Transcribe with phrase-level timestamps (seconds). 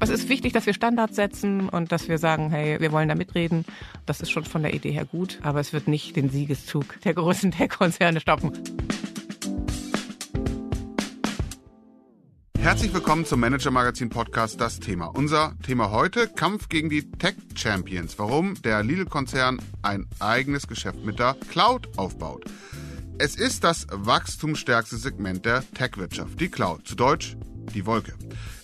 [0.00, 3.14] Es ist wichtig, dass wir Standards setzen und dass wir sagen, hey, wir wollen da
[3.14, 3.64] mitreden.
[4.06, 7.14] Das ist schon von der Idee her gut, aber es wird nicht den Siegeszug der
[7.14, 8.52] großen Tech-Konzerne stoppen.
[12.58, 15.06] Herzlich willkommen zum Manager Magazin Podcast Das Thema.
[15.06, 18.18] Unser Thema heute Kampf gegen die Tech Champions.
[18.18, 22.44] Warum der Lidl-Konzern ein eigenes Geschäft mit der Cloud aufbaut.
[23.18, 26.86] Es ist das wachstumsstärkste Segment der Tech-Wirtschaft, die Cloud.
[26.86, 27.36] Zu Deutsch
[27.74, 28.14] die Wolke.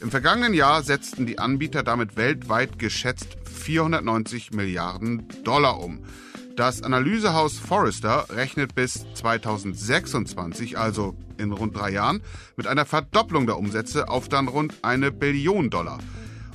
[0.01, 6.05] Im vergangenen Jahr setzten die Anbieter damit weltweit geschätzt 490 Milliarden Dollar um.
[6.57, 12.21] Das Analysehaus Forrester rechnet bis 2026, also in rund drei Jahren,
[12.57, 15.99] mit einer Verdopplung der Umsätze auf dann rund eine Billion Dollar.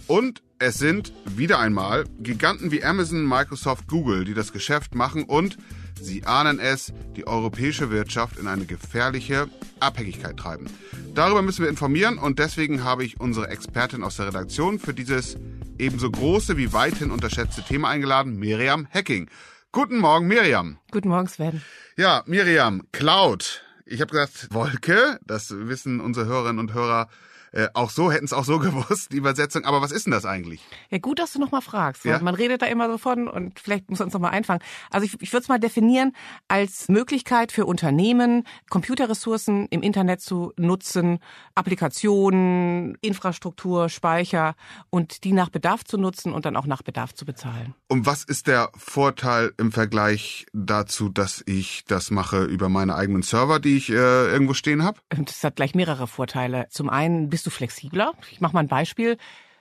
[0.07, 5.57] Und es sind wieder einmal Giganten wie Amazon, Microsoft, Google, die das Geschäft machen und
[6.03, 9.47] Sie ahnen es, die europäische Wirtschaft in eine gefährliche
[9.79, 10.67] Abhängigkeit treiben.
[11.15, 15.37] Darüber müssen wir informieren und deswegen habe ich unsere Expertin aus der Redaktion für dieses
[15.79, 19.29] ebenso große wie weithin unterschätzte Thema eingeladen, Miriam Hacking.
[19.71, 20.77] Guten Morgen, Miriam.
[20.91, 21.61] Guten Morgen, Sven.
[21.95, 23.63] Ja, Miriam, Cloud.
[23.85, 27.07] Ich habe gesagt Wolke, das wissen unsere Hörerinnen und Hörer
[27.53, 29.65] äh, auch so, hätten es auch so gewusst, die Übersetzung.
[29.65, 30.61] Aber was ist denn das eigentlich?
[30.89, 32.03] Ja, gut, dass du nochmal fragst.
[32.05, 32.19] Ja?
[32.19, 34.61] Man redet da immer so von und vielleicht muss uns nochmal einfangen.
[34.89, 36.13] Also ich, ich würde es mal definieren
[36.47, 41.19] als Möglichkeit für Unternehmen, Computerressourcen im Internet zu nutzen,
[41.55, 44.55] Applikationen, Infrastruktur, Speicher
[44.89, 47.75] und die nach Bedarf zu nutzen und dann auch nach Bedarf zu bezahlen.
[47.87, 53.21] Und was ist der Vorteil im Vergleich dazu, dass ich das mache über meine eigenen
[53.21, 54.99] Server, die ich äh, irgendwo stehen habe?
[55.09, 56.67] Das hat gleich mehrere Vorteile.
[56.69, 58.13] Zum einen bist du flexibler.
[58.31, 59.17] Ich mache mal ein Beispiel.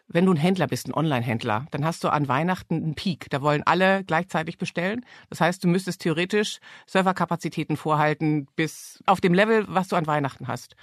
[0.09, 3.31] Wenn du ein Händler bist, ein Online-Händler, dann hast du an Weihnachten einen Peak.
[3.31, 5.07] Da wollen alle gleichzeitig bestellen.
[5.31, 10.49] Das heißt, du müsstest theoretisch Serverkapazitäten vorhalten bis auf dem Level, was du an Weihnachten
[10.49, 10.77] hast.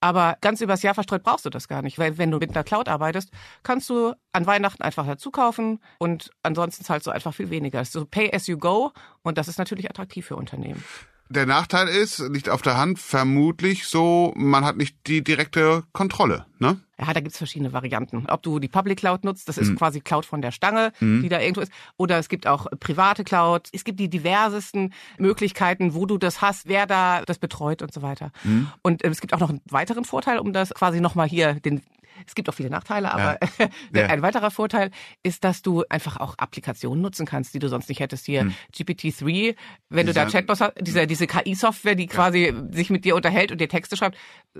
[0.00, 2.62] Aber ganz übers Jahr verstreut brauchst du das gar nicht, weil wenn du mit einer
[2.64, 3.30] Cloud arbeitest,
[3.62, 7.78] kannst du an Weihnachten einfach dazu kaufen und ansonsten zahlst du einfach viel weniger.
[7.78, 8.92] Das ist so Pay as you go
[9.22, 10.84] und das ist natürlich attraktiv für Unternehmen.
[11.30, 16.44] Der Nachteil ist, liegt auf der Hand, vermutlich so, man hat nicht die direkte Kontrolle,
[16.58, 16.78] ne?
[16.98, 18.26] Ja, da gibt's verschiedene Varianten.
[18.28, 19.76] Ob du die Public Cloud nutzt, das ist mhm.
[19.76, 21.22] quasi Cloud von der Stange, mhm.
[21.22, 21.72] die da irgendwo ist.
[21.96, 23.68] Oder es gibt auch private Cloud.
[23.72, 28.02] Es gibt die diversesten Möglichkeiten, wo du das hast, wer da das betreut und so
[28.02, 28.30] weiter.
[28.44, 28.68] Mhm.
[28.82, 31.82] Und äh, es gibt auch noch einen weiteren Vorteil, um das quasi nochmal hier den
[32.26, 33.38] es gibt auch viele Nachteile, aber
[33.94, 34.06] ja.
[34.06, 34.90] Ein weiterer Vorteil
[35.22, 38.26] ist, dass du einfach auch Applikationen nutzen kannst, die du sonst nicht hättest.
[38.26, 38.54] Hier hm.
[38.74, 39.56] GPT-3,
[39.88, 42.72] wenn Dieser, du da Chatbots hast, diese, diese KI-Software, die quasi ja.
[42.72, 44.16] sich mit dir unterhält und dir Texte schreibt,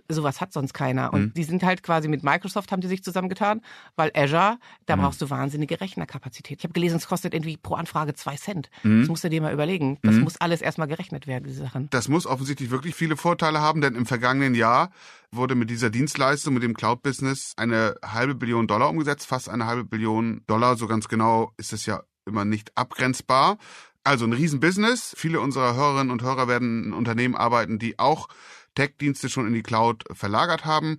[0.09, 1.13] sowas hat sonst keiner.
[1.13, 1.33] Und hm.
[1.35, 3.61] die sind halt quasi mit Microsoft haben die sich zusammengetan,
[3.97, 5.03] weil Azure, da hm.
[5.03, 6.59] brauchst du wahnsinnige Rechnerkapazität.
[6.59, 8.71] Ich habe gelesen, es kostet irgendwie pro Anfrage zwei Cent.
[8.83, 9.01] Hm.
[9.01, 9.99] Das musst du dir mal überlegen.
[10.03, 10.23] Das hm.
[10.23, 11.89] muss alles erstmal gerechnet werden, diese Sachen.
[11.91, 14.91] Das muss offensichtlich wirklich viele Vorteile haben, denn im vergangenen Jahr
[15.37, 19.85] wurde mit dieser Dienstleistung, mit dem Cloud-Business eine halbe Billion Dollar umgesetzt, fast eine halbe
[19.85, 20.77] Billion Dollar.
[20.77, 23.59] So ganz genau ist es ja immer nicht abgrenzbar.
[24.05, 25.15] Also ein Riesenbusiness.
[25.17, 28.29] Viele unserer Hörerinnen und Hörer werden in Unternehmen arbeiten, die auch
[28.75, 30.99] Tech-Dienste schon in die Cloud verlagert haben.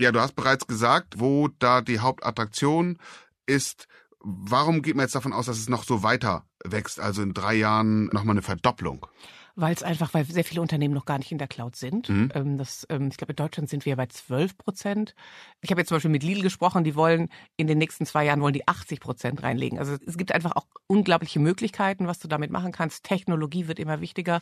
[0.00, 2.98] Ja, du hast bereits gesagt, wo da die Hauptattraktion
[3.46, 3.88] ist.
[4.20, 7.00] Warum geht man jetzt davon aus, dass es noch so weiter wächst?
[7.00, 9.06] Also in drei Jahren nochmal eine Verdopplung?
[9.54, 12.08] Weil es einfach, weil sehr viele Unternehmen noch gar nicht in der Cloud sind.
[12.08, 12.30] Mhm.
[12.32, 15.16] Ähm, das, ähm, ich glaube, in Deutschland sind wir bei 12 Prozent.
[15.62, 18.40] Ich habe jetzt zum Beispiel mit Lidl gesprochen, die wollen in den nächsten zwei Jahren
[18.40, 19.80] wollen die 80 Prozent reinlegen.
[19.80, 23.02] Also es gibt einfach auch unglaubliche Möglichkeiten, was du damit machen kannst.
[23.02, 24.40] Technologie wird immer wichtiger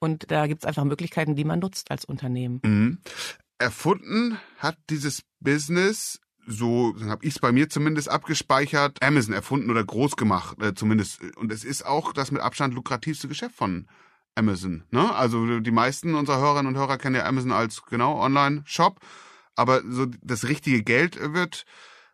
[0.00, 2.60] und da gibt es einfach Möglichkeiten, die man nutzt als Unternehmen.
[2.64, 2.98] Mhm.
[3.58, 9.84] Erfunden hat dieses Business so habe ich es bei mir zumindest abgespeichert, Amazon erfunden oder
[9.84, 11.20] groß gemacht, äh, zumindest.
[11.36, 13.86] Und es ist auch das mit Abstand lukrativste Geschäft von
[14.36, 14.84] Amazon.
[14.90, 15.14] Ne?
[15.14, 19.00] Also die meisten unserer Hörerinnen und Hörer kennen ja Amazon als genau Online-Shop,
[19.56, 21.64] aber so das richtige Geld wird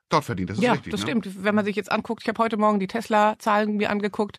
[0.09, 0.51] dort verdient.
[0.51, 0.93] Das ist ja, richtig.
[0.93, 1.07] das ne?
[1.07, 1.45] stimmt.
[1.45, 4.39] Wenn man sich jetzt anguckt, ich habe heute Morgen die Tesla-Zahlen mir angeguckt.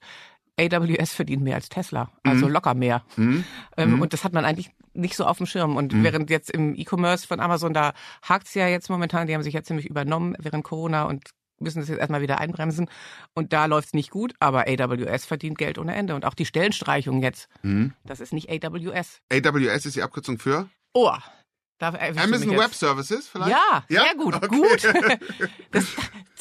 [0.59, 2.51] AWS verdient mehr als Tesla, also mhm.
[2.51, 3.03] locker mehr.
[3.15, 3.43] Mhm.
[3.75, 4.01] Ähm, mhm.
[4.03, 5.75] Und das hat man eigentlich nicht so auf dem Schirm.
[5.75, 6.03] Und mhm.
[6.03, 9.63] während jetzt im E-Commerce von Amazon, da hakt's ja jetzt momentan, die haben sich ja
[9.63, 11.29] ziemlich übernommen während Corona und
[11.59, 12.89] müssen das jetzt erstmal wieder einbremsen.
[13.33, 16.15] Und da läuft's nicht gut, aber AWS verdient Geld ohne Ende.
[16.15, 17.93] Und auch die Stellenstreichung jetzt, mhm.
[18.05, 19.21] das ist nicht AWS.
[19.31, 20.69] AWS ist die Abkürzung für?
[20.93, 21.11] Oh.
[21.79, 23.51] Amazon Web Services vielleicht?
[23.51, 24.03] Ja, ja?
[24.03, 24.47] sehr gut, okay.
[24.47, 24.83] gut.
[25.71, 25.85] Das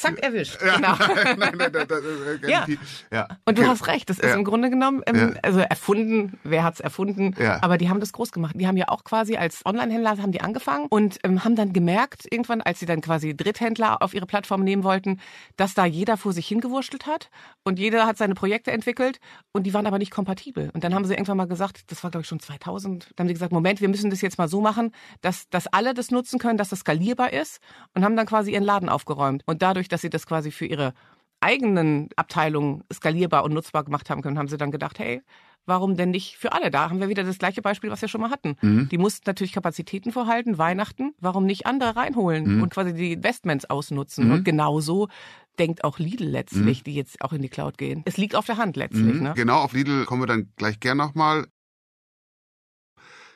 [0.03, 0.59] Zack, erwischt.
[0.61, 0.97] Ja, genau.
[1.37, 2.67] nein, nein, nein, das, ja.
[3.13, 3.29] ja.
[3.45, 3.71] Und du okay.
[3.71, 7.63] hast recht, das ist im Grunde genommen, ähm, also erfunden, wer hat's erfunden, ja.
[7.63, 8.55] aber die haben das groß gemacht.
[8.59, 12.27] Die haben ja auch quasi als Online-Händler haben die angefangen und ähm, haben dann gemerkt,
[12.31, 15.21] irgendwann, als sie dann quasi Dritthändler auf ihre Plattform nehmen wollten,
[15.57, 17.31] dass da jeder vor sich hingewurschtelt hat
[17.63, 19.21] und jeder hat seine Projekte entwickelt
[19.53, 20.71] und die waren aber nicht kompatibel.
[20.75, 23.29] Und dann haben sie irgendwann mal gesagt, das war glaube ich schon 2000, dann haben
[23.29, 26.39] sie gesagt, Moment, wir müssen das jetzt mal so machen, dass, dass alle das nutzen
[26.39, 27.61] können, dass das skalierbar ist
[27.95, 29.43] und haben dann quasi ihren Laden aufgeräumt.
[29.47, 30.93] Und dadurch, dass sie das quasi für ihre
[31.41, 35.23] eigenen Abteilungen skalierbar und nutzbar gemacht haben können, haben sie dann gedacht, hey,
[35.67, 36.71] warum denn nicht für alle?
[36.71, 38.57] Da haben wir wieder das gleiche Beispiel, was wir schon mal hatten.
[38.61, 38.89] Mhm.
[38.91, 42.63] Die mussten natürlich Kapazitäten vorhalten, Weihnachten, warum nicht andere reinholen mhm.
[42.63, 44.27] und quasi die Investments ausnutzen?
[44.27, 44.33] Mhm.
[44.33, 45.09] Und genauso
[45.59, 46.85] denkt auch Lidl letztlich, mhm.
[46.85, 48.03] die jetzt auch in die Cloud gehen.
[48.07, 49.15] Es liegt auf der Hand letztlich.
[49.15, 49.23] Mhm.
[49.23, 49.33] Ne?
[49.37, 51.47] Genau, auf Lidl kommen wir dann gleich gern nochmal.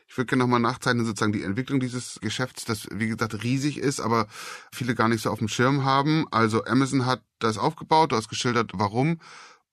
[0.09, 4.01] Ich würde gerne nochmal nachzeichnen, sozusagen die Entwicklung dieses Geschäfts, das wie gesagt riesig ist,
[4.01, 4.29] aber
[4.73, 6.27] viele gar nicht so auf dem Schirm haben.
[6.31, 9.19] Also Amazon hat das aufgebaut, du hast geschildert, warum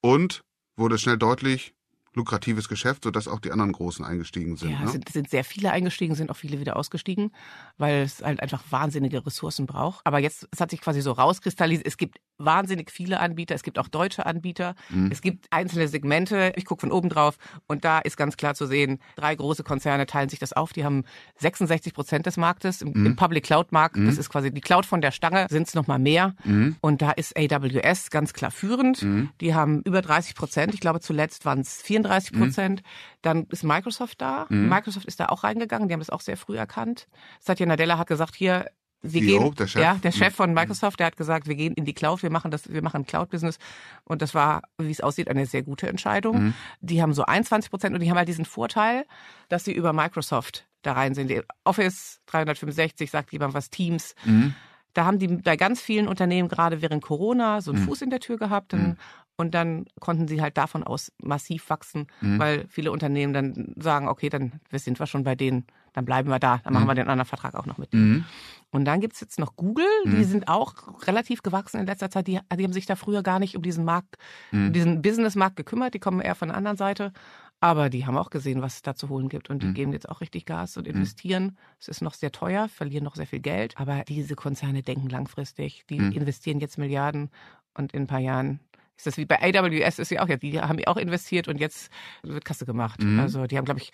[0.02, 0.44] und
[0.76, 1.76] wurde schnell deutlich,
[2.16, 4.72] lukratives Geschäft, sodass auch die anderen Großen eingestiegen sind.
[4.72, 4.88] Ja, ne?
[4.88, 7.32] sind, sind sehr viele eingestiegen, sind auch viele wieder ausgestiegen,
[7.78, 10.06] weil es halt einfach wahnsinnige Ressourcen braucht.
[10.06, 13.80] Aber jetzt, es hat sich quasi so rauskristallisiert, es gibt wahnsinnig viele Anbieter, es gibt
[13.80, 15.10] auch deutsche Anbieter, mhm.
[15.12, 17.38] es gibt einzelne Segmente, ich gucke von oben drauf
[17.68, 20.84] und da ist ganz klar zu sehen, drei große Konzerne teilen sich das auf, die
[20.84, 21.04] haben
[21.40, 23.06] 66 Prozent des Marktes im, mhm.
[23.06, 24.08] im Public Cloud Markt, mhm.
[24.08, 26.76] das ist quasi die Cloud von der Stange, sind es nochmal mehr mhm.
[26.82, 29.30] und da ist AWS ganz klar führend, mhm.
[29.42, 32.88] die haben über 30 Prozent, ich glaube zuletzt waren es 34 Prozent, mhm.
[33.22, 36.58] dann ist Microsoft da, Microsoft ist da auch reingegangen, die haben das auch sehr früh
[36.58, 37.08] erkannt.
[37.40, 38.70] Satya Nadella hat gesagt, hier,
[39.04, 39.82] wir CEO, gehen, der Chef.
[39.82, 42.52] ja, der Chef von Microsoft, der hat gesagt, wir gehen in die Cloud, wir machen
[42.52, 43.58] das, wir machen Cloud-Business.
[44.06, 46.46] Und das war, wie es aussieht, eine sehr gute Entscheidung.
[46.46, 46.54] Mhm.
[46.82, 49.06] Die haben so 21 Prozent und die haben halt diesen Vorteil,
[49.50, 51.32] dass sie über Microsoft da rein sind.
[51.64, 54.16] Office 365 sagt jemand was, Teams.
[54.24, 54.56] Mhm.
[54.94, 57.88] Da haben die bei ganz vielen Unternehmen gerade während Corona so einen mhm.
[57.88, 58.74] Fuß in der Tür gehabt.
[58.74, 58.98] Dann mhm.
[59.36, 62.38] Und dann konnten sie halt davon aus massiv wachsen, mhm.
[62.38, 66.40] weil viele Unternehmen dann sagen, okay, dann sind wir schon bei denen, dann bleiben wir
[66.40, 66.90] da, dann machen mhm.
[66.90, 68.10] wir den anderen Vertrag auch noch mit denen.
[68.10, 68.26] Mhm.
[68.72, 70.24] Und dann gibt's jetzt noch Google, die mhm.
[70.24, 72.28] sind auch relativ gewachsen in letzter Zeit.
[72.28, 74.18] Die, die, haben sich da früher gar nicht um diesen Markt,
[74.52, 74.74] um mhm.
[74.74, 77.14] diesen Businessmarkt gekümmert, die kommen eher von der anderen Seite.
[77.60, 80.10] Aber die haben auch gesehen, was es da zu holen gibt und die geben jetzt
[80.10, 81.58] auch richtig Gas und investieren.
[81.80, 85.86] Es ist noch sehr teuer, verlieren noch sehr viel Geld, aber diese Konzerne denken langfristig.
[85.90, 87.30] Die investieren jetzt Milliarden
[87.74, 88.60] und in ein paar Jahren
[88.98, 91.58] ist das wie bei AWS ist ja auch, ja, die haben ja auch investiert und
[91.58, 91.90] jetzt
[92.22, 93.02] wird Kasse gemacht.
[93.02, 93.20] Mhm.
[93.20, 93.92] Also die haben, glaube ich,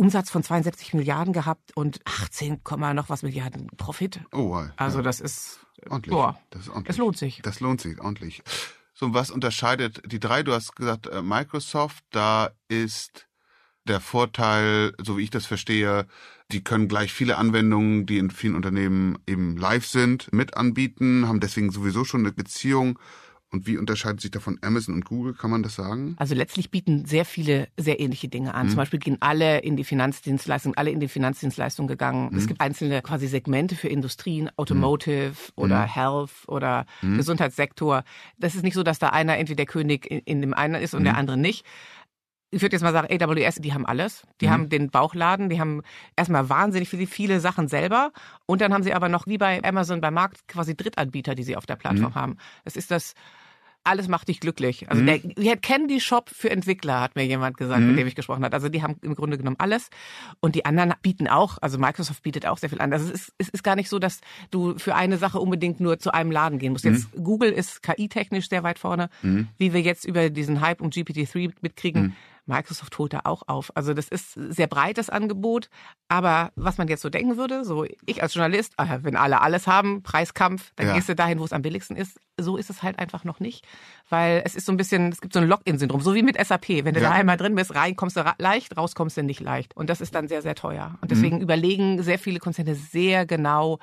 [0.00, 2.62] Umsatz von 72 Milliarden gehabt und 18,
[2.94, 4.20] noch was Milliarden Profit.
[4.32, 4.70] Oh, wow.
[4.76, 5.60] Also das ist
[5.90, 6.14] ordentlich.
[6.14, 6.86] Boah, das ist ordentlich.
[6.86, 7.42] Das lohnt sich.
[7.42, 8.42] Das lohnt sich ordentlich.
[8.94, 10.42] So, was unterscheidet die drei?
[10.42, 13.28] Du hast gesagt, äh, Microsoft, da ist
[13.84, 16.06] der Vorteil, so wie ich das verstehe,
[16.50, 21.40] die können gleich viele Anwendungen, die in vielen Unternehmen eben live sind, mit anbieten, haben
[21.40, 22.98] deswegen sowieso schon eine Beziehung
[23.52, 25.34] und wie unterscheidet sich davon Amazon und Google?
[25.34, 26.14] Kann man das sagen?
[26.18, 28.66] Also letztlich bieten sehr viele sehr ähnliche Dinge an.
[28.66, 28.70] Mhm.
[28.70, 32.30] Zum Beispiel gehen alle in die Finanzdienstleistung, alle in die Finanzdienstleistung gegangen.
[32.30, 32.38] Mhm.
[32.38, 35.62] Es gibt einzelne quasi Segmente für Industrien, Automotive mhm.
[35.62, 35.94] oder mhm.
[35.94, 37.16] Health oder mhm.
[37.16, 38.04] Gesundheitssektor.
[38.38, 40.94] Das ist nicht so, dass da einer entweder der König in, in dem einen ist
[40.94, 41.18] und der mhm.
[41.18, 41.66] andere nicht
[42.50, 44.24] ich würde jetzt mal sagen, AWS, die haben alles.
[44.40, 44.50] Die mhm.
[44.50, 45.82] haben den Bauchladen, die haben
[46.16, 48.12] erstmal wahnsinnig viele, viele Sachen selber.
[48.46, 51.56] Und dann haben sie aber noch, wie bei Amazon, beim Markt quasi Drittanbieter, die sie
[51.56, 52.16] auf der Plattform mhm.
[52.16, 52.36] haben.
[52.64, 53.14] Das ist das
[53.82, 54.90] alles macht dich glücklich.
[54.90, 55.06] Also mhm.
[55.06, 57.88] der, wir kennen die Shop für Entwickler, hat mir jemand gesagt, mhm.
[57.88, 58.54] mit dem ich gesprochen habe.
[58.54, 59.88] Also die haben im Grunde genommen alles.
[60.40, 62.92] Und die anderen bieten auch, also Microsoft bietet auch sehr viel an.
[62.92, 64.20] Also es ist, es ist gar nicht so, dass
[64.50, 66.84] du für eine Sache unbedingt nur zu einem Laden gehen musst.
[66.84, 67.24] Jetzt mhm.
[67.24, 69.48] Google ist KI-technisch sehr weit vorne, mhm.
[69.56, 72.16] wie wir jetzt über diesen Hype um GPT-3 mitkriegen.
[72.50, 72.56] Mhm.
[72.56, 73.70] Microsoft holt da auch auf.
[73.74, 75.68] Also das ist sehr breites Angebot.
[76.08, 79.66] Aber was man jetzt so denken würde, so ich als Journalist, ah wenn alle alles
[79.66, 80.94] haben, Preiskampf, dann ja.
[80.94, 82.20] gehst du dahin, wo es am billigsten ist.
[82.38, 83.66] So ist es halt einfach noch nicht.
[84.08, 86.68] Weil es ist so ein bisschen, es gibt so ein Login-Syndrom, so wie mit SAP.
[86.68, 87.10] Wenn du ja.
[87.10, 89.76] da einmal drin bist, rein kommst du leicht, raus kommst du nicht leicht.
[89.76, 90.98] Und das ist dann sehr, sehr teuer.
[91.00, 91.42] Und deswegen mhm.
[91.42, 93.78] überlegen sehr viele Konzerne sehr genau,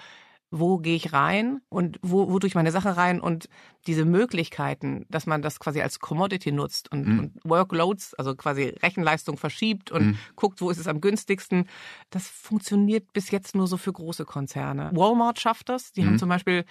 [0.49, 3.49] wo gehe ich rein und wo, wo tue ich meine Sachen rein und
[3.85, 7.19] diese Möglichkeiten, dass man das quasi als Commodity nutzt und, mhm.
[7.19, 10.17] und Workloads, also quasi Rechenleistung verschiebt und mhm.
[10.35, 11.67] guckt, wo ist es am günstigsten,
[12.09, 14.91] das funktioniert bis jetzt nur so für große Konzerne.
[14.93, 15.91] Walmart schafft das.
[15.93, 16.07] Die mhm.
[16.07, 16.65] haben zum Beispiel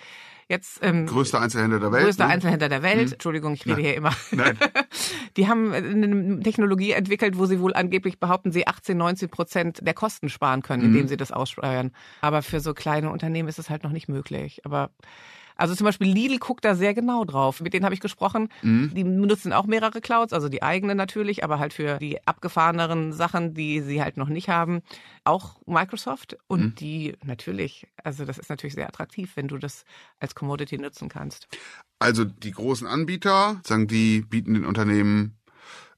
[0.49, 2.05] jetzt ähm, größter Einzelhändler der Welt.
[2.05, 2.33] Größter ne?
[2.33, 3.07] Einzelhändler der Welt.
[3.07, 3.13] Mhm.
[3.15, 3.89] Entschuldigung, ich rede ja.
[3.89, 4.13] hier immer.
[4.31, 4.59] Nein.
[5.37, 9.95] Die haben eine Technologie entwickelt, wo sie wohl angeblich behaupten, sie 18, 19 Prozent der
[9.95, 11.09] Kosten sparen können, indem mhm.
[11.09, 11.93] sie das aussteuern.
[12.21, 14.65] Aber für so kleine Unternehmen ist es halt noch nicht möglich.
[14.65, 14.91] Aber
[15.59, 17.61] Also zum Beispiel Lidl guckt da sehr genau drauf.
[17.61, 18.49] Mit denen habe ich gesprochen.
[18.63, 18.93] Mhm.
[18.95, 23.55] Die benutzen auch mehrere Clouds, also die eigene natürlich, aber halt für die abgefahreneren Sachen,
[23.55, 24.83] die sie halt noch nicht haben,
[25.25, 26.37] auch Microsoft.
[26.47, 26.75] Und mhm.
[26.75, 29.85] die natürlich, also das ist natürlich sehr attraktiv, wenn du das
[30.21, 31.49] als Commodity nutzen kannst.
[31.99, 35.39] Also die großen Anbieter, sagen die, bieten den Unternehmen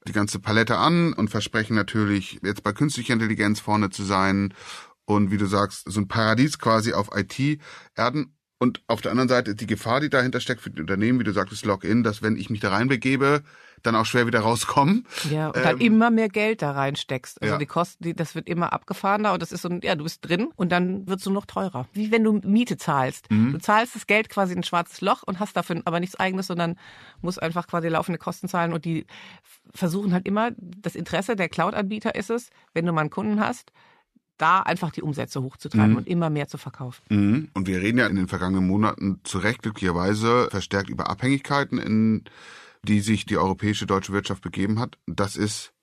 [0.07, 4.53] die ganze Palette an und versprechen natürlich jetzt bei künstlicher Intelligenz vorne zu sein
[5.09, 8.35] und wie du sagst, so ein Paradies quasi auf IT-Erden.
[8.59, 11.31] Und auf der anderen Seite die Gefahr, die dahinter steckt für die Unternehmen, wie du
[11.31, 13.41] sagtest, Login, dass wenn ich mich da reinbegebe,
[13.81, 15.07] dann auch schwer wieder rauskommen.
[15.31, 17.41] Ja, und ähm, dann immer mehr Geld da reinsteckst.
[17.41, 17.57] Also ja.
[17.57, 20.27] die Kosten, die, das wird immer abgefahrener und das ist so ein, ja, du bist
[20.27, 21.87] drin und dann wird es nur noch teurer.
[21.93, 23.31] Wie wenn du Miete zahlst.
[23.31, 23.53] Mhm.
[23.53, 26.45] Du zahlst das Geld quasi in ein schwarzes Loch und hast dafür aber nichts eigenes,
[26.45, 26.77] sondern
[27.21, 29.07] musst einfach quasi laufende Kosten zahlen und die
[29.73, 33.71] versuchen halt immer, das Interesse der Cloud-Anbieter ist es, wenn du mal einen Kunden hast,
[34.39, 35.97] da einfach die Umsätze hochzutreiben mhm.
[35.97, 37.03] und immer mehr zu verkaufen.
[37.09, 37.49] Mhm.
[37.53, 42.23] Und wir reden ja in den vergangenen Monaten zu Recht glücklicherweise verstärkt über Abhängigkeiten, in
[42.83, 44.97] die sich die europäische deutsche Wirtschaft begeben hat.
[45.05, 45.73] Das ist,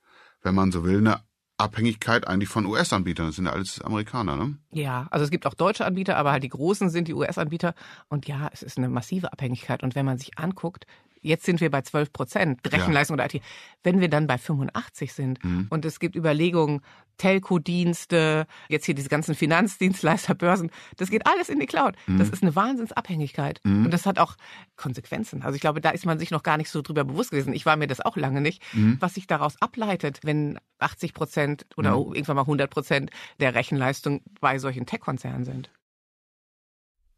[0.42, 1.20] wenn man so will, eine
[1.58, 3.26] Abhängigkeit eigentlich von US-Anbietern.
[3.26, 4.58] Das sind ja alles Amerikaner, ne?
[4.72, 7.74] Ja, also es gibt auch deutsche Anbieter, aber halt die großen sind die US-Anbieter.
[8.08, 9.82] Und ja, es ist eine massive Abhängigkeit.
[9.82, 10.86] Und wenn man sich anguckt,
[11.26, 13.24] Jetzt sind wir bei 12 Prozent Rechenleistung ja.
[13.24, 13.42] oder IT.
[13.82, 15.66] Wenn wir dann bei 85 sind mhm.
[15.70, 16.80] und es gibt Überlegungen,
[17.18, 21.96] Telco-Dienste, jetzt hier diese ganzen Finanzdienstleister, Börsen, das geht alles in die Cloud.
[22.06, 22.18] Mhm.
[22.18, 23.60] Das ist eine Wahnsinnsabhängigkeit.
[23.64, 23.86] Mhm.
[23.86, 24.36] Und das hat auch
[24.76, 25.42] Konsequenzen.
[25.42, 27.54] Also ich glaube, da ist man sich noch gar nicht so drüber bewusst gewesen.
[27.54, 28.98] Ich war mir das auch lange nicht, mhm.
[29.00, 32.14] was sich daraus ableitet, wenn 80 Prozent oder mhm.
[32.14, 35.70] irgendwann mal 100 Prozent der Rechenleistung bei solchen Tech-Konzernen sind.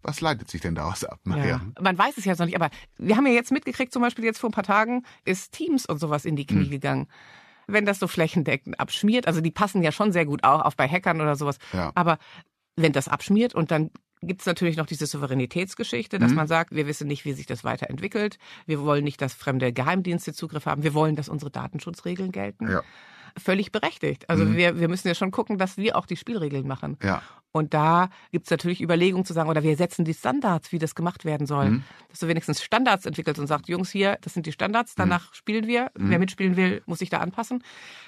[0.09, 1.21] Was leitet sich denn daraus ab?
[1.25, 1.61] Ja.
[1.81, 4.38] Man weiß es ja noch nicht, aber wir haben ja jetzt mitgekriegt, zum Beispiel jetzt
[4.38, 6.71] vor ein paar Tagen ist Teams und sowas in die Knie hm.
[6.71, 7.09] gegangen.
[7.67, 10.88] Wenn das so flächendeckend abschmiert, also die passen ja schon sehr gut auch, auch bei
[10.88, 11.59] Hackern oder sowas.
[11.73, 11.93] Ja.
[11.95, 12.19] Aber
[12.77, 13.91] wenn das abschmiert und dann
[14.23, 16.37] gibt es natürlich noch diese Souveränitätsgeschichte, dass mhm.
[16.37, 18.38] man sagt, wir wissen nicht, wie sich das weiterentwickelt.
[18.67, 20.83] Wir wollen nicht, dass fremde Geheimdienste Zugriff haben.
[20.83, 22.71] Wir wollen, dass unsere Datenschutzregeln gelten.
[22.71, 22.83] Ja.
[23.37, 24.29] Völlig berechtigt.
[24.29, 24.57] Also mhm.
[24.57, 26.97] wir, wir müssen ja schon gucken, dass wir auch die Spielregeln machen.
[27.03, 27.23] Ja.
[27.51, 30.95] Und da gibt es natürlich Überlegungen zu sagen, oder wir setzen die Standards, wie das
[30.95, 31.71] gemacht werden soll.
[31.71, 31.83] Mhm.
[32.11, 35.03] Dass du wenigstens Standards entwickelst und sagst, Jungs, hier, das sind die Standards, mhm.
[35.03, 35.35] danach mhm.
[35.35, 35.91] spielen wir.
[35.97, 36.11] Mhm.
[36.11, 37.65] Wer mitspielen will, muss sich da anpassen.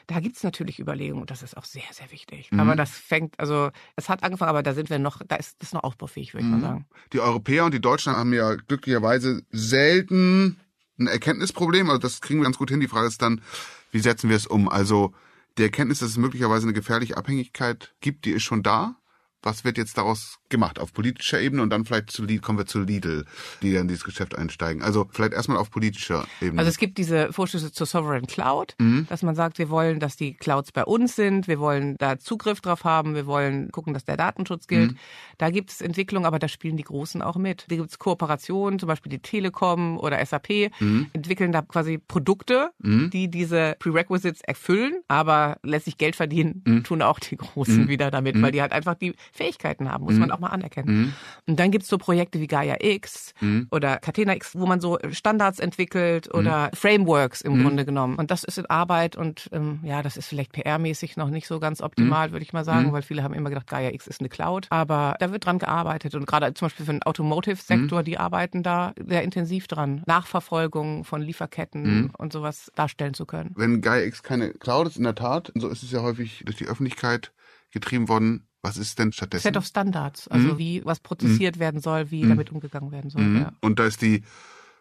[0.06, 2.52] Da gibt es natürlich Überlegungen und das ist auch sehr, sehr wichtig.
[2.52, 2.60] Mhm.
[2.60, 5.72] Aber das fängt, also es hat angefangen, aber da sind wir noch, da ist das
[5.72, 6.86] noch aufbaufähig, würde ich mal sagen.
[7.12, 10.60] Die Europäer und die Deutschen haben ja glücklicherweise selten
[10.98, 11.88] ein Erkenntnisproblem.
[11.88, 12.80] Also das kriegen wir ganz gut hin.
[12.80, 13.40] Die Frage ist dann,
[13.90, 14.68] wie setzen wir es um?
[14.68, 15.12] Also
[15.58, 18.99] die Erkenntnis, dass es möglicherweise eine gefährliche Abhängigkeit gibt, die ist schon da
[19.42, 22.66] was wird jetzt daraus gemacht auf politischer Ebene und dann vielleicht zu Lidl, kommen wir
[22.66, 23.24] zu Lidl,
[23.62, 24.82] die dann in dieses Geschäft einsteigen.
[24.82, 26.58] Also vielleicht erstmal auf politischer Ebene.
[26.58, 29.06] Also es gibt diese Vorschüsse zur Sovereign Cloud, mhm.
[29.08, 32.60] dass man sagt, wir wollen, dass die Clouds bei uns sind, wir wollen da Zugriff
[32.60, 34.92] drauf haben, wir wollen gucken, dass der Datenschutz gilt.
[34.92, 34.98] Mhm.
[35.38, 37.64] Da gibt es Entwicklungen, aber da spielen die Großen auch mit.
[37.68, 41.06] Da gibt es Kooperationen, zum Beispiel die Telekom oder SAP, mhm.
[41.12, 43.10] entwickeln da quasi Produkte, mhm.
[43.10, 46.84] die diese Prerequisites erfüllen, aber letztlich Geld verdienen, mhm.
[46.84, 47.88] tun auch die Großen mhm.
[47.88, 50.20] wieder damit, weil die halt einfach die Fähigkeiten haben, muss mhm.
[50.20, 50.96] man auch mal anerkennen.
[50.96, 51.12] Mhm.
[51.46, 53.68] Und dann gibt's so Projekte wie Gaia X mhm.
[53.70, 56.76] oder Catena X, wo man so Standards entwickelt oder mhm.
[56.76, 57.62] Frameworks im mhm.
[57.62, 58.16] Grunde genommen.
[58.16, 61.60] Und das ist in Arbeit und ähm, ja, das ist vielleicht PR-mäßig noch nicht so
[61.60, 62.32] ganz optimal, mhm.
[62.32, 64.66] würde ich mal sagen, weil viele haben immer gedacht, Gaia X ist eine Cloud.
[64.70, 68.92] Aber da wird dran gearbeitet und gerade zum Beispiel für den Automotive-Sektor, die arbeiten da
[68.96, 73.52] sehr intensiv dran, Nachverfolgung von Lieferketten und sowas darstellen zu können.
[73.56, 76.56] Wenn Gaia X keine Cloud ist, in der Tat, so ist es ja häufig durch
[76.56, 77.32] die Öffentlichkeit
[77.70, 79.42] getrieben worden, was ist denn stattdessen?
[79.42, 80.58] Set of Standards, also mhm.
[80.58, 81.60] wie was prozessiert mhm.
[81.60, 82.30] werden soll, wie mhm.
[82.30, 83.22] damit umgegangen werden soll.
[83.22, 83.36] Mhm.
[83.38, 83.52] Ja.
[83.60, 84.22] Und da ist die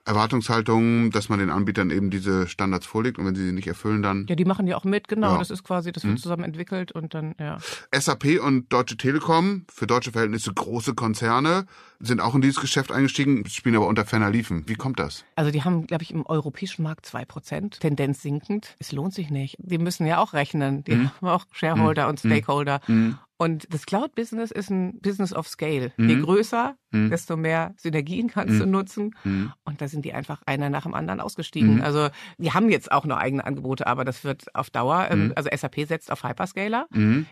[0.05, 4.01] Erwartungshaltung, dass man den Anbietern eben diese Standards vorlegt und wenn sie sie nicht erfüllen,
[4.01, 4.25] dann.
[4.27, 5.33] Ja, die machen ja auch mit, genau.
[5.33, 5.37] Ja.
[5.37, 6.17] Das ist quasi, das wird mhm.
[6.17, 7.57] zusammen entwickelt und dann, ja.
[7.93, 11.65] SAP und Deutsche Telekom, für deutsche Verhältnisse große Konzerne,
[11.99, 14.63] sind auch in dieses Geschäft eingestiegen, spielen aber unter ferner Liefen.
[14.67, 15.25] Wie kommt das?
[15.35, 18.75] Also die haben, glaube ich, im europäischen Markt zwei Prozent, Tendenz sinkend.
[18.79, 19.57] Es lohnt sich nicht.
[19.59, 20.83] Die müssen ja auch rechnen.
[20.85, 21.11] Die mhm.
[21.17, 22.09] haben auch Shareholder mhm.
[22.09, 22.81] und Stakeholder.
[22.87, 23.17] Mhm.
[23.41, 25.93] Und das Cloud-Business ist ein Business of Scale.
[25.95, 26.09] Mhm.
[26.09, 27.09] Je größer, mhm.
[27.09, 28.59] desto mehr Synergien kannst mhm.
[28.59, 29.15] du nutzen.
[29.23, 29.53] Mhm.
[29.63, 31.75] Und da sind die einfach einer nach dem anderen ausgestiegen.
[31.75, 31.81] Mhm.
[31.81, 35.33] Also die haben jetzt auch noch eigene Angebote, aber das wird auf Dauer, ähm, mhm.
[35.37, 36.87] also SAP setzt auf Hyperscaler,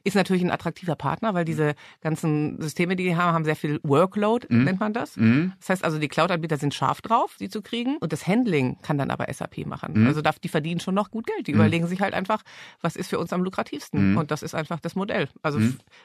[0.05, 3.81] ist natürlich ein attraktiver Partner, weil diese ganzen Systeme, die die haben, haben sehr viel
[3.83, 5.15] Workload, nennt man das.
[5.15, 7.97] Das heißt also, die Cloud-Anbieter sind scharf drauf, sie zu kriegen.
[7.97, 10.07] Und das Handling kann dann aber SAP machen.
[10.07, 11.47] Also die verdienen schon noch gut Geld.
[11.47, 12.43] Die überlegen sich halt einfach,
[12.81, 14.17] was ist für uns am lukrativsten.
[14.17, 15.27] Und das ist einfach das Modell.
[15.41, 15.59] Also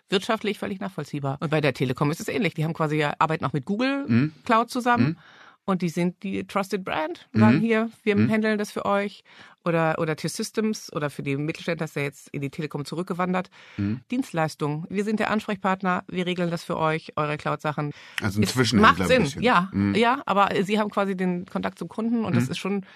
[0.08, 1.38] wirtschaftlich völlig nachvollziehbar.
[1.40, 2.54] Und bei der Telekom ist es ähnlich.
[2.54, 4.32] Die haben quasi ja, arbeiten auch mit Google mhm.
[4.44, 5.08] Cloud zusammen.
[5.10, 5.16] Mhm.
[5.64, 7.60] und die sind die Trusted Brand, sagen Mhm.
[7.60, 8.28] hier, wir Mhm.
[8.28, 9.22] handeln das für euch.
[9.64, 13.48] Oder, oder T-Systems oder für die Mittelständler ist ja jetzt in die Telekom zurückgewandert.
[13.76, 14.00] Mhm.
[14.10, 14.86] Dienstleistung.
[14.90, 17.92] Wir sind der Ansprechpartner, wir regeln das für euch, eure Cloud-Sachen.
[18.20, 19.94] Also ein Es Zwischenhändler Macht Sinn, ja, Mhm.
[19.94, 22.50] ja, aber sie haben quasi den Kontakt zum Kunden und das Mhm.
[22.50, 22.86] ist schon,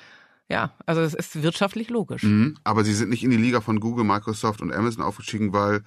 [0.48, 2.24] ja, also es ist wirtschaftlich logisch.
[2.24, 2.56] Mhm.
[2.64, 5.82] Aber sie sind nicht in die Liga von Google, Microsoft und Amazon aufgestiegen, weil,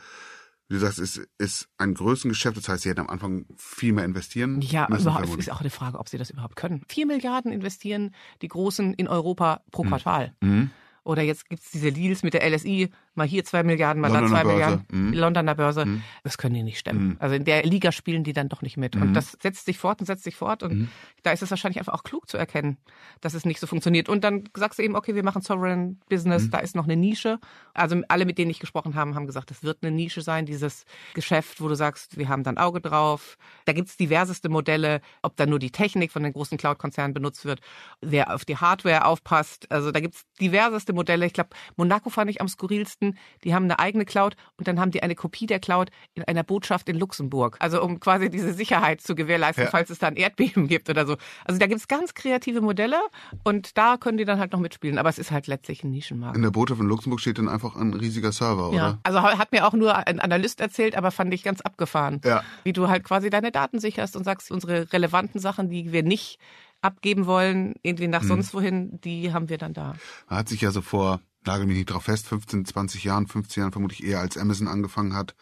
[0.70, 2.56] wie du sagst, es ist ein Größengeschäft.
[2.56, 5.98] Das heißt, sie hätten am Anfang viel mehr investieren Ja, überhaupt, ist auch eine Frage,
[5.98, 6.84] ob sie das überhaupt können.
[6.88, 10.36] Vier Milliarden investieren die Großen in Europa pro Quartal.
[10.42, 10.70] Mhm.
[11.04, 14.36] Oder jetzt gibt's diese Deals mit der LSI, mal hier zwei Milliarden, mal da Londoner
[14.36, 14.56] zwei Börse.
[14.58, 15.14] Milliarden, Mhm.
[15.14, 15.86] Londoner Börse.
[15.86, 16.02] Mhm.
[16.24, 17.08] Das können die nicht stemmen.
[17.10, 17.18] Mhm.
[17.20, 18.96] Also in der Liga spielen die dann doch nicht mit.
[18.96, 19.02] Mhm.
[19.04, 20.64] Und das setzt sich fort und setzt sich fort.
[20.64, 20.90] Und Mhm.
[21.22, 22.78] da ist es wahrscheinlich einfach auch klug zu erkennen,
[23.22, 24.10] dass es nicht so funktioniert.
[24.10, 26.52] Und dann sagst du eben, okay, wir machen Sovereign Business, Mhm.
[26.52, 27.40] da ist noch eine Nische.
[27.76, 30.86] Also alle, mit denen ich gesprochen habe, haben gesagt, das wird eine Nische sein, dieses
[31.14, 33.38] Geschäft, wo du sagst, wir haben da ein Auge drauf.
[33.66, 37.60] Da gibt's diverseste Modelle, ob da nur die Technik von den großen Cloud-Konzernen benutzt wird,
[38.02, 39.72] wer auf die Hardware aufpasst.
[39.72, 41.26] Also da gibt's diverseste Modelle.
[41.26, 43.09] Ich glaube, Monaco fand ich am skurrilsten.
[43.44, 46.44] Die haben eine eigene Cloud und dann haben die eine Kopie der Cloud in einer
[46.44, 47.58] Botschaft in Luxemburg.
[47.60, 49.70] Also um quasi diese Sicherheit zu gewährleisten, Ja.
[49.70, 51.18] falls es da ein Erdbeben gibt oder so.
[51.46, 53.00] Also da gibt's ganz kreative Modelle
[53.44, 54.98] und da können die dann halt noch mitspielen.
[54.98, 56.36] Aber es ist halt letztlich ein Nischenmarkt.
[56.36, 59.00] In der Botschaft in Luxemburg steht dann einfach ein riesiger Server, Ja, oder?
[59.04, 62.22] also hat mir auch nur ein Analyst erzählt, aber fand ich ganz abgefahren.
[62.25, 62.44] Ja.
[62.63, 66.39] Wie du halt quasi deine Daten sicherst und sagst, unsere relevanten Sachen, die wir nicht
[66.82, 68.28] abgeben wollen, irgendwie nach Mhm.
[68.28, 69.96] sonst wohin, die haben wir dann da.
[70.28, 73.72] Hat sich ja so vor, nagel mich nicht drauf fest, 15, 20 Jahren, 15 Jahren
[73.72, 75.36] vermutlich eher als Amazon angefangen hat,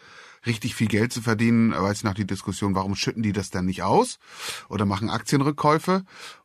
[0.46, 1.72] richtig viel Geld zu verdienen.
[1.72, 4.18] Weiß ich noch die Diskussion, warum schütten die das dann nicht aus
[4.68, 6.04] oder machen Aktienrückkäufe?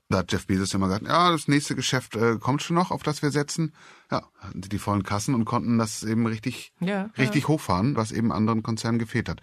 [0.09, 2.91] Da hat Jeff Bezos ja immer gesagt, ja, das nächste Geschäft äh, kommt schon noch,
[2.91, 3.73] auf das wir setzen.
[4.11, 8.11] Ja, hatten sie die vollen Kassen und konnten das eben richtig, Ja, richtig hochfahren, was
[8.11, 9.41] eben anderen Konzernen gefehlt hat.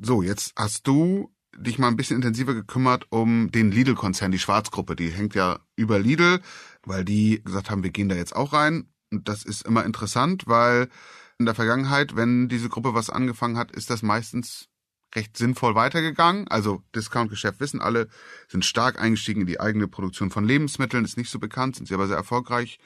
[0.00, 4.96] So, jetzt hast du dich mal ein bisschen intensiver gekümmert um den Lidl-Konzern, die Schwarzgruppe.
[4.96, 6.40] Die hängt ja über Lidl,
[6.84, 8.88] weil die gesagt haben, wir gehen da jetzt auch rein.
[9.10, 10.88] Und das ist immer interessant, weil
[11.38, 14.68] in der Vergangenheit, wenn diese Gruppe was angefangen hat, ist das meistens
[15.14, 16.46] recht sinnvoll weitergegangen.
[16.48, 18.08] Also Discount-Geschäft wissen alle,
[18.48, 21.94] sind stark eingestiegen in die eigene Produktion von Lebensmitteln, ist nicht so bekannt, sind sie
[21.94, 22.78] aber sehr erfolgreich.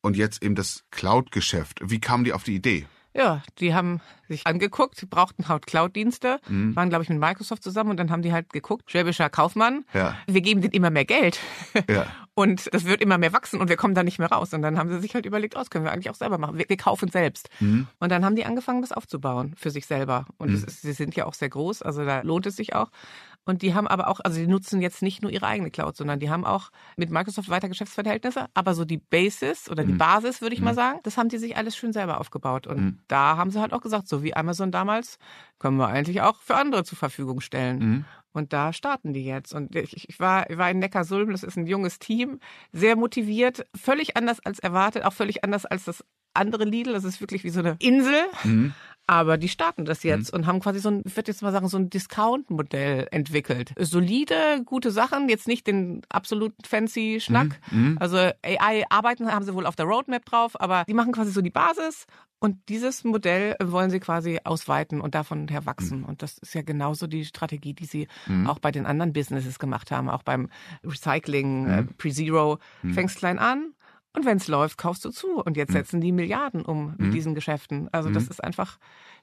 [0.00, 1.80] Und jetzt eben das Cloud-Geschäft.
[1.82, 2.86] Wie kamen die auf die Idee?
[3.16, 6.76] Ja, die haben sich angeguckt, die brauchten halt Cloud-Dienste, Mhm.
[6.76, 10.16] waren, glaube ich, mit Microsoft zusammen und dann haben die halt geguckt, schwäbischer Kaufmann, Ja,
[10.26, 11.38] wir geben denen immer mehr Geld
[11.88, 12.06] ja.
[12.34, 14.52] und das wird immer mehr wachsen und wir kommen da nicht mehr raus.
[14.52, 16.58] Und dann haben sie sich halt überlegt, oh, das können wir eigentlich auch selber machen.
[16.58, 17.48] Wir, wir kaufen selbst.
[17.60, 17.86] Mhm.
[18.00, 20.26] Und dann haben die angefangen, das aufzubauen für sich selber.
[20.38, 20.56] Und Mhm.
[20.66, 22.90] ist, sie sind ja auch sehr groß, also da lohnt es sich auch.
[23.46, 26.20] Und die haben aber auch, also die nutzen jetzt nicht nur ihre eigene Cloud, sondern
[26.20, 29.98] die haben auch mit Microsoft weiter Geschäftsverhältnisse, aber so die Basis oder die Mhm.
[29.98, 30.64] Basis, würde ich Mhm.
[30.66, 32.66] mal sagen, das haben die sich alles schön selber aufgebaut.
[32.66, 32.98] Und Mhm.
[33.08, 35.18] da haben sie halt auch gesagt, so wie Amazon damals,
[35.58, 37.78] können wir eigentlich auch für andere zur Verfügung stellen.
[37.78, 38.04] Mhm.
[38.32, 39.54] Und da starten die jetzt.
[39.54, 42.40] Und ich, ich, war, ich war in Neckarsulm, das ist ein junges Team,
[42.72, 46.04] sehr motiviert, völlig anders als erwartet, auch völlig anders als das
[46.34, 46.92] andere Lidl.
[46.92, 48.24] Das ist wirklich wie so eine Insel.
[48.44, 48.74] Mhm.
[49.08, 51.68] Aber die starten das jetzt und haben quasi so ein, ich würde jetzt mal sagen,
[51.68, 53.72] so ein Discount-Modell entwickelt.
[53.78, 57.60] Solide, gute Sachen, jetzt nicht den absoluten fancy Schnack.
[57.70, 57.96] Mhm.
[58.00, 61.40] Also AI arbeiten haben sie wohl auf der Roadmap drauf, aber die machen quasi so
[61.40, 62.06] die Basis
[62.40, 66.02] und dieses Modell wollen sie quasi ausweiten und davon her wachsen.
[66.04, 68.48] Und das ist ja genauso die Strategie, die sie Mhm.
[68.48, 70.48] auch bei den anderen Businesses gemacht haben, auch beim
[70.84, 71.70] Recycling, Mhm.
[71.70, 72.58] äh, Pre-Zero.
[72.82, 72.92] Mhm.
[72.94, 73.72] Fängst klein an
[74.16, 75.40] und wenn es läuft, kaufst du zu.
[75.42, 75.74] Und jetzt Mhm.
[75.74, 77.10] setzen die Milliarden um mit Mhm.
[77.12, 77.88] diesen Geschäften.
[77.92, 78.78] Also das ist einfach,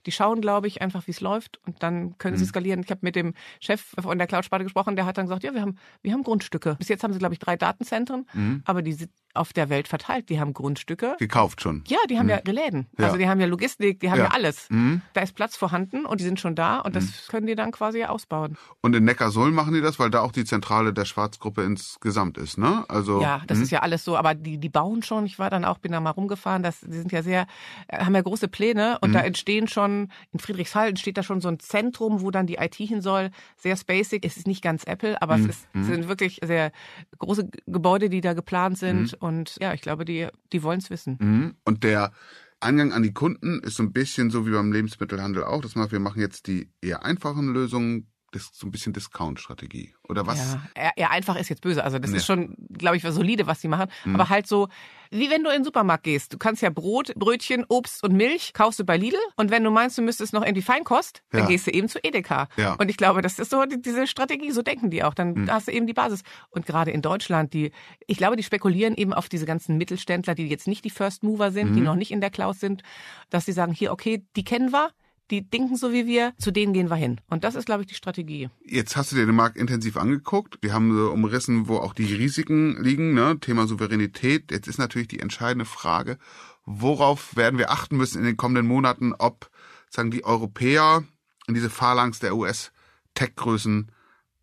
[0.05, 2.81] die schauen, glaube ich, einfach, wie es läuft und dann können sie skalieren.
[2.83, 5.61] Ich habe mit dem Chef von der Cloud-Sparte gesprochen, der hat dann gesagt, ja, wir
[5.61, 6.75] haben, wir haben Grundstücke.
[6.75, 8.27] Bis jetzt haben sie, glaube ich, drei Datenzentren,
[8.65, 10.29] aber die sind auf der Welt verteilt.
[10.29, 11.15] Die haben Grundstücke.
[11.19, 11.83] Gekauft schon.
[11.87, 12.29] Ja, die haben Mhm.
[12.45, 12.87] ja Läden.
[12.99, 13.05] Ja.
[13.05, 14.25] Also die haben ja Logistik, die haben Ja.
[14.25, 14.69] ja, alles.
[14.69, 15.01] Mhm.
[15.13, 17.09] Da ist Platz vorhanden und die sind schon da und das Mhm.
[17.29, 18.57] können die dann quasi ausbauen.
[18.81, 22.57] Und in Neckarsulm machen die das, weil da auch die Zentrale der Schwarzgruppe insgesamt ist,
[22.57, 22.85] ne?
[22.89, 23.63] Also Ja, das mhm.
[23.63, 25.25] ist ja alles so, aber die, die bauen schon.
[25.25, 26.61] Ich war dann auch, bin da mal rumgefahren.
[26.63, 27.47] Das, die sind ja sehr,
[27.87, 31.47] äh, haben ja große Pläne und da entstehen schon, in Friedrichshall entsteht da schon so
[31.47, 33.31] ein Zentrum, wo dann die IT hin soll.
[33.57, 34.23] Sehr spacig.
[34.25, 35.83] Es ist nicht ganz Apple, aber es ist, Mhm.
[35.85, 36.71] sind wirklich sehr
[37.17, 39.17] große Gebäude, die da geplant sind.
[39.23, 41.17] Und ja, ich glaube, die, die wollen es wissen.
[41.21, 41.55] Mhm.
[41.63, 42.11] Und der
[42.59, 45.61] Eingang an die Kunden ist so ein bisschen so wie beim Lebensmittelhandel auch.
[45.61, 49.93] Das macht, wir machen jetzt die eher einfachen Lösungen, das ist so ein bisschen Discount-Strategie.
[50.09, 50.57] Oder was?
[50.75, 51.83] Ja, eher einfach ist jetzt böse.
[51.83, 52.17] Also das Ja.
[52.17, 53.89] ist schon, glaube ich, was solide, was die machen.
[54.05, 54.15] Mhm.
[54.15, 54.67] Aber halt so,
[55.11, 56.33] wie wenn du in den Supermarkt gehst.
[56.33, 59.17] Du kannst ja Brot, Brötchen, Obst und Milch kaufst du bei Lidl.
[59.37, 61.39] Und wenn du meinst, du müsstest noch irgendwie Feinkost, Ja.
[61.39, 62.47] dann gehst du eben zu Edeka.
[62.57, 62.73] Ja.
[62.73, 64.51] Und ich glaube, das ist so die, diese Strategie.
[64.51, 65.13] So denken die auch.
[65.13, 65.51] Dann Mhm.
[65.51, 66.23] hast du eben die Basis.
[66.49, 67.71] Und gerade in Deutschland, die,
[68.07, 71.51] ich glaube, die spekulieren eben auf diese ganzen Mittelständler, die jetzt nicht die First Mover
[71.51, 71.85] sind, die Mhm.
[71.85, 72.81] noch nicht in der Cloud sind,
[73.29, 74.89] dass sie sagen, hier, okay, die kennen wir.
[75.33, 77.19] Die denken so wie wir, zu denen gehen wir hin.
[77.27, 78.49] Und das ist, glaube ich, die Strategie.
[78.63, 80.59] Jetzt hast du dir den Markt intensiv angeguckt.
[80.61, 83.39] Wir haben so umrissen, wo auch die Risiken liegen, ne?
[83.39, 84.51] Thema Souveränität.
[84.51, 86.19] Jetzt ist natürlich die entscheidende Frage,
[86.65, 89.49] worauf werden wir achten müssen in den kommenden Monaten, ob
[89.89, 91.03] sagen die Europäer
[91.47, 93.91] in diese Phalanx der US-Tech-Größen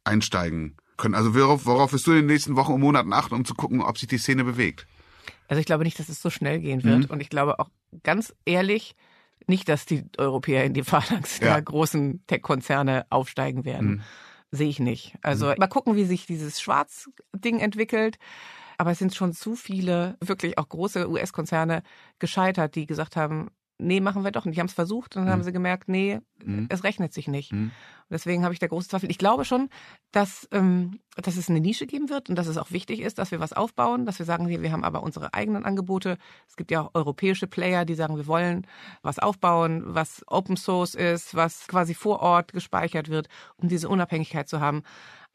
[0.03, 1.15] einsteigen können.
[1.15, 3.81] Also worauf, worauf wirst du in den nächsten Wochen und Monaten achten, um zu gucken,
[3.81, 4.89] ob sich die Szene bewegt?
[5.47, 7.05] Also ich glaube nicht, dass es so schnell gehen wird.
[7.05, 7.11] Mhm.
[7.11, 7.71] Und ich glaube auch
[8.03, 8.97] ganz ehrlich
[9.51, 11.53] nicht, dass die Europäer in die Phalanx ja.
[11.53, 13.89] der großen Tech-Konzerne aufsteigen werden.
[13.89, 14.03] Mhm.
[14.53, 15.17] Sehe ich nicht.
[15.23, 15.57] Also mhm.
[15.59, 18.19] mal gucken, wie sich dieses Schwarz-Ding entwickelt.
[18.79, 21.83] Aber es sind schon zu viele, wirklich auch große US-Konzerne
[22.19, 24.57] gescheitert, die gesagt haben, nee, machen wir doch nicht.
[24.57, 25.33] Die haben es versucht und dann mhm.
[25.33, 26.67] haben sie gemerkt, nee, mhm.
[26.69, 27.53] es rechnet sich nicht.
[27.53, 27.71] Mhm.
[28.11, 29.11] deswegen habe ich da große Zweifel.
[29.11, 29.69] Ich glaube schon,
[30.13, 33.31] dass, ähm, dass es eine Nische geben wird und dass es auch wichtig ist, dass
[33.31, 36.19] wir was aufbauen, dass wir sagen, wir, wir haben aber unsere eigenen Angebote.
[36.49, 38.67] Es gibt ja auch europäische Player, die sagen, wir wollen
[39.03, 44.49] was aufbauen, was Open Source ist, was quasi vor Ort gespeichert wird, um diese Unabhängigkeit
[44.49, 44.83] zu haben.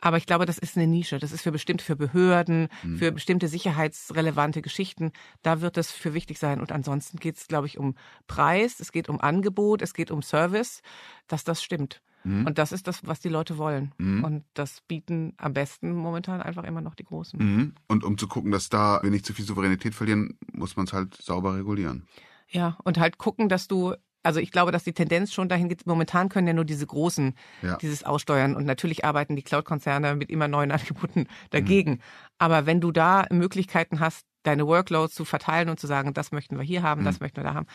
[0.02, 1.20] Aber ich glaube, das ist eine Nische.
[1.20, 2.98] Das ist für bestimmt für Behörden, mhm.
[2.98, 5.12] für bestimmte sicherheitsrelevante Geschichten.
[5.42, 6.60] Da wird es für wichtig sein.
[6.60, 7.96] Und ansonsten geht es, glaube ich, um
[8.28, 10.82] Preis, es geht um Angebot, es geht um Service,
[11.28, 12.02] dass das stimmt.
[12.26, 12.46] Mhm.
[12.46, 13.94] Und das ist das, was die Leute wollen.
[13.98, 14.24] Mhm.
[14.24, 17.40] Und das bieten am besten momentan einfach immer noch die Großen.
[17.40, 17.76] Mhm.
[17.88, 20.94] Und um zu gucken, dass da wir nicht zu viel Souveränität verlieren, muss man es
[20.94, 22.08] halt sauber regulieren.
[22.50, 25.86] Ja, und halt gucken, dass du also ich glaube, dass die Tendenz schon dahin geht.
[25.86, 27.78] Momentan können ja nur diese Großen ja.
[27.78, 31.92] dieses aussteuern und natürlich arbeiten die Cloud-Konzerne mit immer neuen Angeboten dagegen.
[31.92, 32.00] Mhm.
[32.40, 36.58] Aber wenn du da Möglichkeiten hast, deine Workloads zu verteilen und zu sagen, das möchten
[36.58, 37.06] wir hier haben, mhm.
[37.06, 37.68] das möchten wir da haben,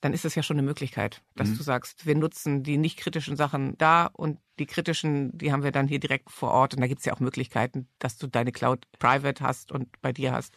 [0.00, 1.58] dann ist es ja schon eine Möglichkeit, dass mhm.
[1.58, 5.70] du sagst, wir nutzen die nicht kritischen Sachen da und die kritischen, die haben wir
[5.70, 6.74] dann hier direkt vor Ort.
[6.74, 10.12] Und da gibt es ja auch Möglichkeiten, dass du deine Cloud private hast und bei
[10.12, 10.54] dir hast.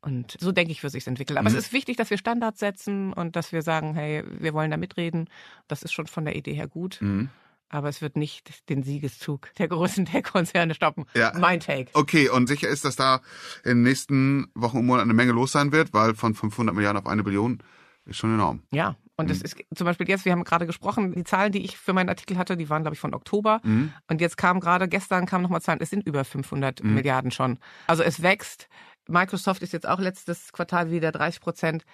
[0.00, 1.38] Und so denke ich, wird sich entwickeln.
[1.38, 1.56] Aber mhm.
[1.56, 4.76] es ist wichtig, dass wir Standards setzen und dass wir sagen, hey, wir wollen da
[4.76, 5.28] mitreden.
[5.66, 6.98] Das ist schon von der Idee her gut.
[7.00, 7.30] Mhm.
[7.70, 11.04] Aber es wird nicht den Siegeszug der großen Tech-Konzerne stoppen.
[11.14, 11.32] Ja.
[11.36, 11.90] Mein Take.
[11.94, 13.20] Okay, und sicher ist, dass da
[13.64, 17.00] in den nächsten Wochen und Monaten eine Menge los sein wird, weil von 500 Milliarden
[17.00, 17.62] auf eine Billion
[18.06, 18.62] ist schon enorm.
[18.70, 19.44] Ja, und es mhm.
[19.46, 22.38] ist zum Beispiel jetzt, wir haben gerade gesprochen, die Zahlen, die ich für meinen Artikel
[22.38, 23.60] hatte, die waren, glaube ich, von Oktober.
[23.64, 23.92] Mhm.
[24.06, 26.94] Und jetzt kam gerade, gestern kam nochmal Zahlen, es sind über 500 mhm.
[26.94, 27.58] Milliarden schon.
[27.88, 28.68] Also es wächst.
[29.08, 31.84] Microsoft ist jetzt auch letztes Quartal wieder 30 Prozent.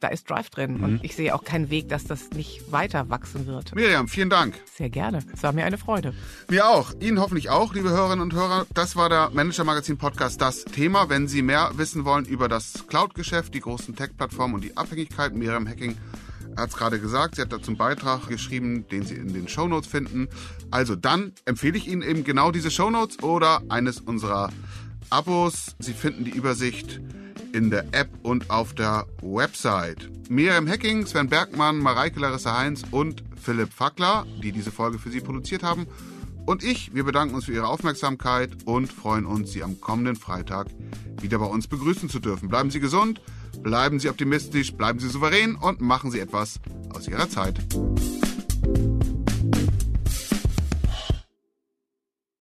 [0.00, 0.84] Da ist Drive drin mhm.
[0.84, 3.72] und ich sehe auch keinen Weg, dass das nicht weiter wachsen wird.
[3.76, 4.58] Miriam, vielen Dank.
[4.74, 5.20] Sehr gerne.
[5.32, 6.12] Es war mir eine Freude.
[6.48, 6.92] Mir auch.
[6.98, 8.66] Ihnen hoffentlich auch, liebe Hörerinnen und Hörer.
[8.74, 11.08] Das war der Manager Magazin Podcast, das Thema.
[11.08, 15.68] Wenn Sie mehr wissen wollen über das Cloud-Geschäft, die großen Tech-Plattformen und die Abhängigkeit, Miriam
[15.68, 15.96] Hacking
[16.56, 19.88] hat es gerade gesagt, sie hat dazu einen Beitrag geschrieben, den Sie in den Shownotes
[19.88, 20.28] finden.
[20.70, 24.50] Also dann empfehle ich Ihnen eben genau diese Shownotes oder eines unserer
[25.12, 25.76] Abos.
[25.78, 27.00] Sie finden die Übersicht
[27.52, 30.10] in der App und auf der Website.
[30.30, 35.20] Miriam Hacking, Sven Bergmann, Mareike Larissa Heinz und Philipp Fackler, die diese Folge für Sie
[35.20, 35.86] produziert haben.
[36.46, 40.68] Und ich, wir bedanken uns für Ihre Aufmerksamkeit und freuen uns, Sie am kommenden Freitag
[41.20, 42.48] wieder bei uns begrüßen zu dürfen.
[42.48, 43.20] Bleiben Sie gesund,
[43.62, 46.58] bleiben Sie optimistisch, bleiben Sie souverän und machen Sie etwas
[46.94, 47.60] aus Ihrer Zeit.